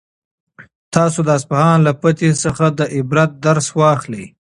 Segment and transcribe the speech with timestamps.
[0.95, 4.25] تاسو د اصفهان له فتحې څخه د عبرت درس واخلئ.